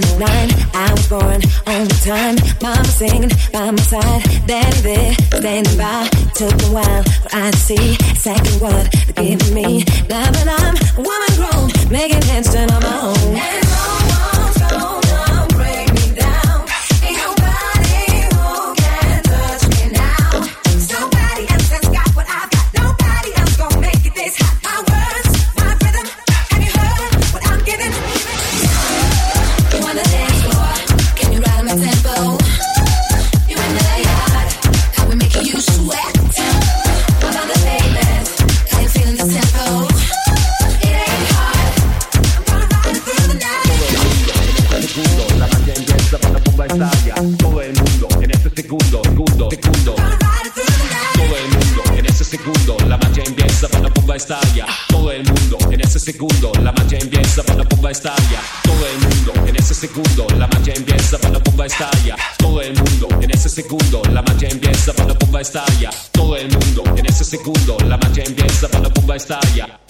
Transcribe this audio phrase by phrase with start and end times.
[0.00, 0.48] 79.
[0.72, 2.36] I was born on time.
[2.62, 4.22] Mama singing by my side.
[4.46, 6.08] Daddy there standing by.
[6.34, 9.84] Took a while for I to see exactly what they're giving me.
[10.08, 13.61] Now that I'm woman grown, making hands turn on my own.
[59.88, 62.16] segundo la magia empieza cuando la bomba estalla.
[62.38, 65.90] Todo el mundo en ese segundo la magia empieza cuando la bomba estalla.
[66.12, 69.81] Todo el mundo en ese segundo la magia empieza cuando la bomba estalla.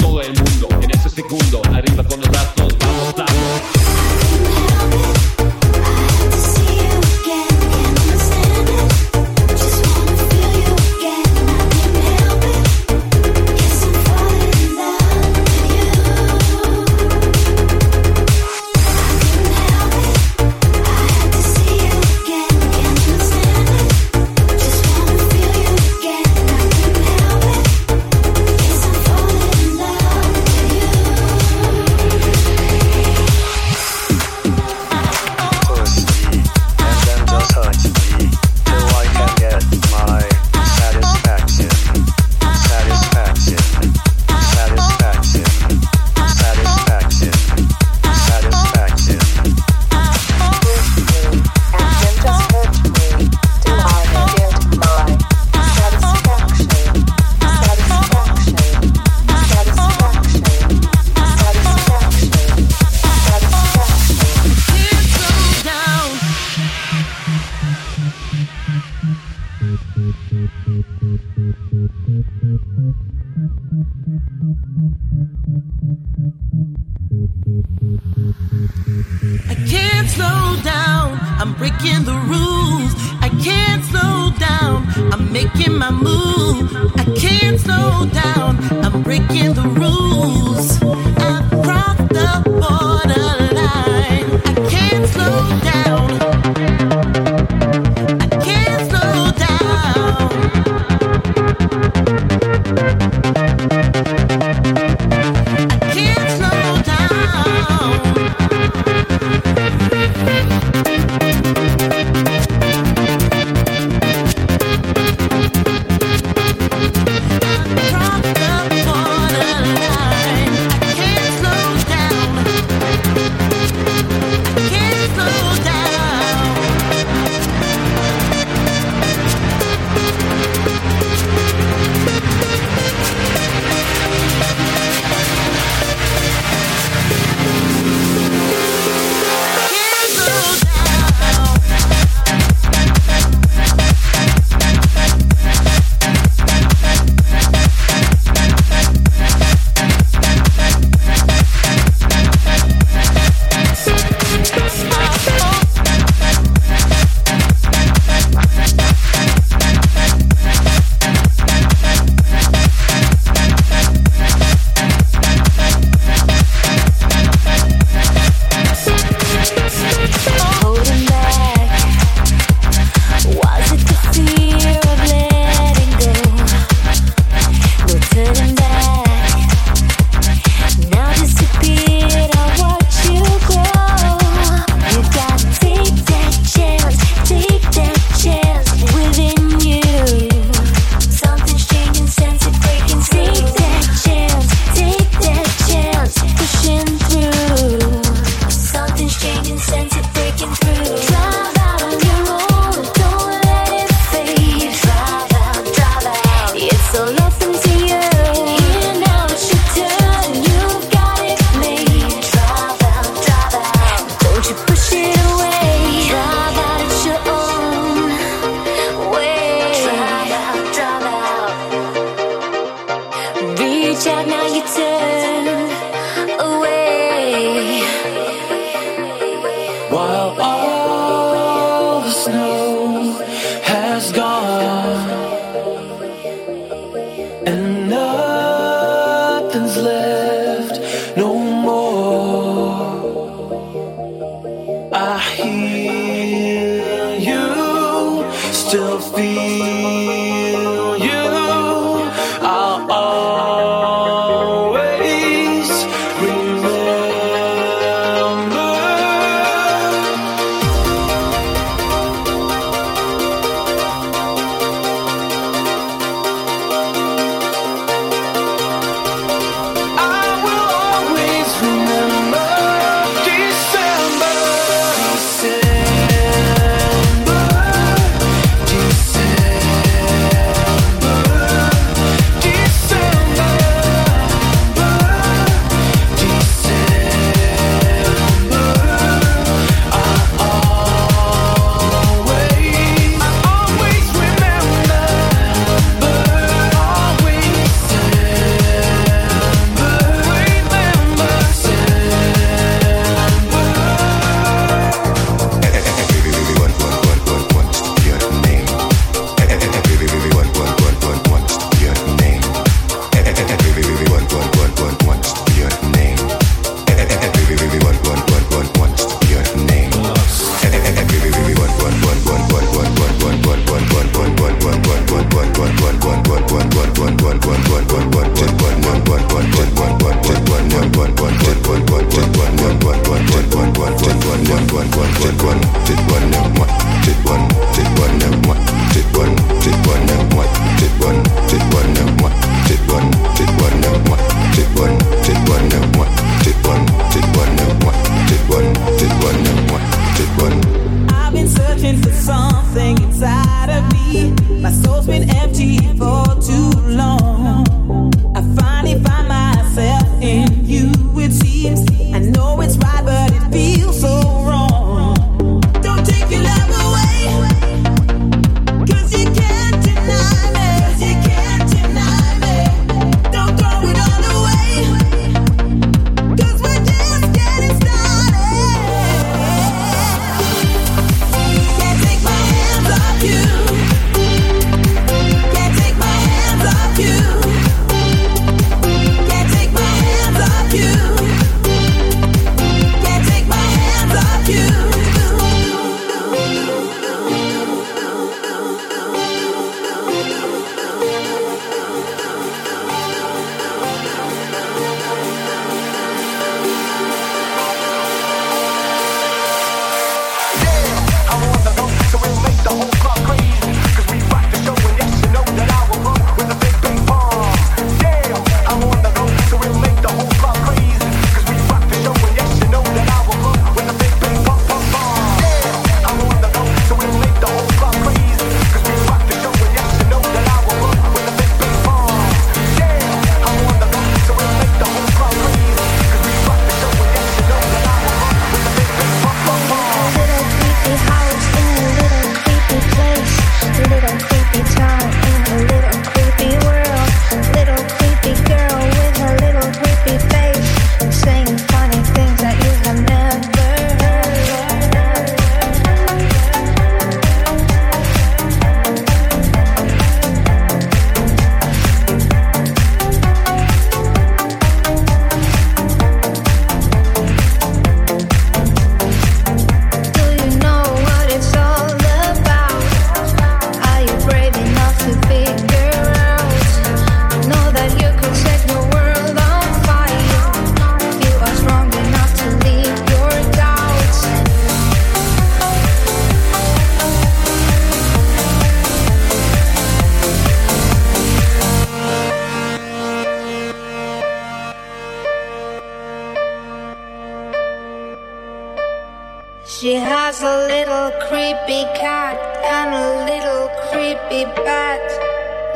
[501.32, 505.00] creepy cat and a little creepy bat,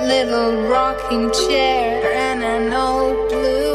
[0.03, 3.66] little rocking chair and an old blue.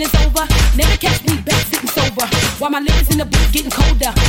[0.00, 0.46] It's over.
[0.76, 2.26] Never catch me back sitting sober.
[2.58, 4.23] While my lips in the booth getting colder.